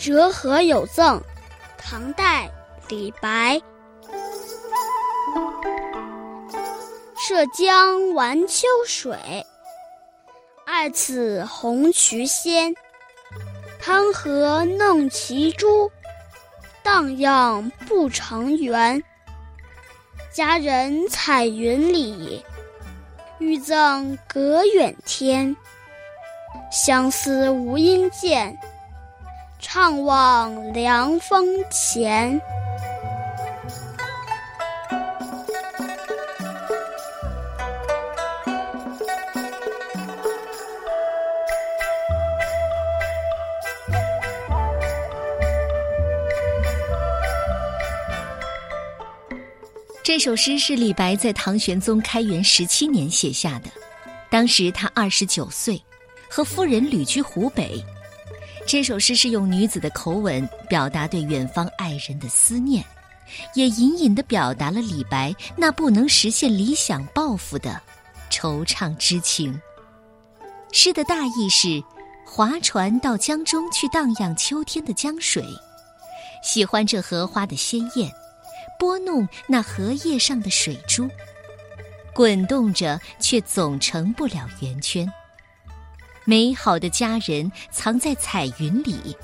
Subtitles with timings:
[0.00, 1.22] 折荷有赠，
[1.76, 2.50] 唐代
[2.88, 3.60] 李白。
[7.18, 9.14] 涉江玩秋水，
[10.64, 12.74] 爱此红渠仙。
[13.78, 15.92] 潘河弄骑猪，
[16.82, 19.02] 荡漾不成圆。
[20.32, 22.42] 佳人彩云里，
[23.38, 25.54] 欲赠隔远天。
[26.72, 28.58] 相思无因见。
[29.60, 32.40] 怅望凉风前。
[50.02, 53.70] 这首诗是李白在唐玄宗开元十七年写下的，
[54.28, 55.80] 当时他二十九岁，
[56.28, 57.84] 和夫人旅居湖北。
[58.70, 62.84] 这首诗是用女子的口吻表达对远方爱人的思念，
[63.56, 67.82] 也隐隐的表达了李白那不能实现理想抱负的
[68.30, 69.60] 惆怅之情。
[70.70, 71.82] 诗的大意是：
[72.24, 75.44] 划船到江中去荡漾秋天的江水，
[76.40, 78.08] 喜欢这荷花的鲜艳，
[78.78, 81.10] 拨弄那荷叶上的水珠，
[82.14, 85.12] 滚动着却总成不了圆圈。
[86.30, 89.16] 美好的佳人藏在彩云里，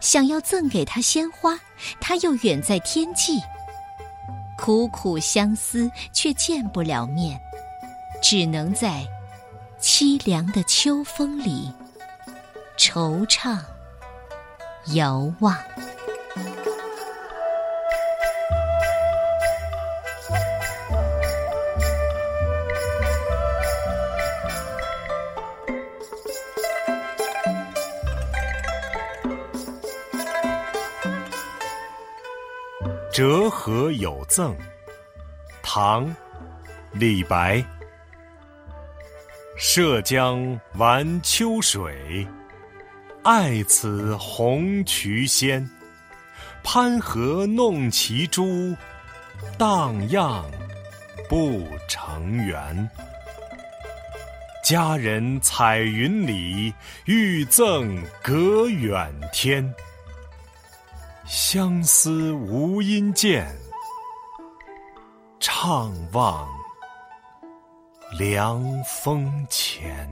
[0.00, 1.60] 想要赠给他鲜花，
[2.00, 3.38] 他又远在天际。
[4.56, 7.38] 苦苦相思却见不了面，
[8.22, 9.06] 只能在
[9.78, 11.70] 凄凉的秋风里
[12.78, 13.58] 惆怅
[14.94, 15.54] 遥望。
[33.18, 34.56] 折河有赠，
[35.60, 36.06] 唐·
[36.92, 37.60] 李白。
[39.56, 42.24] 涉江玩秋水，
[43.24, 45.68] 爱此红渠仙。
[46.62, 48.72] 攀河弄其珠，
[49.58, 50.48] 荡漾
[51.28, 52.88] 不成圆。
[54.62, 56.72] 佳人彩云里，
[57.06, 59.74] 欲赠隔远天。
[61.28, 63.54] 相思无音键
[65.38, 66.48] 怅望
[68.18, 70.08] 凉风前。